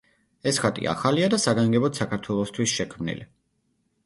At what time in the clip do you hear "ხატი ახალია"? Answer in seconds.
0.63-1.27